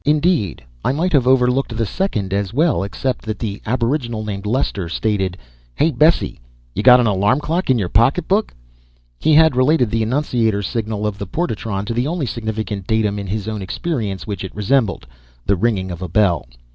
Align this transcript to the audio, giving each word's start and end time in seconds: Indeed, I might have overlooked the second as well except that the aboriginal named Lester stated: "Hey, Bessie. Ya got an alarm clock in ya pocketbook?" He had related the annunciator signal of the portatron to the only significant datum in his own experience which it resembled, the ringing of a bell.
Indeed, 0.03 0.63
I 0.83 0.93
might 0.93 1.13
have 1.13 1.27
overlooked 1.27 1.77
the 1.77 1.85
second 1.85 2.33
as 2.33 2.55
well 2.55 2.81
except 2.81 3.21
that 3.25 3.37
the 3.37 3.61
aboriginal 3.67 4.25
named 4.25 4.47
Lester 4.47 4.89
stated: 4.89 5.37
"Hey, 5.75 5.91
Bessie. 5.91 6.39
Ya 6.73 6.81
got 6.81 6.99
an 6.99 7.05
alarm 7.05 7.39
clock 7.39 7.69
in 7.69 7.77
ya 7.77 7.87
pocketbook?" 7.87 8.51
He 9.19 9.33
had 9.35 9.55
related 9.55 9.91
the 9.91 10.01
annunciator 10.01 10.63
signal 10.63 11.05
of 11.05 11.19
the 11.19 11.27
portatron 11.27 11.85
to 11.85 11.93
the 11.93 12.07
only 12.07 12.25
significant 12.25 12.87
datum 12.87 13.19
in 13.19 13.27
his 13.27 13.47
own 13.47 13.61
experience 13.61 14.25
which 14.25 14.43
it 14.43 14.55
resembled, 14.55 15.05
the 15.45 15.55
ringing 15.55 15.91
of 15.91 16.01
a 16.01 16.09
bell. 16.09 16.47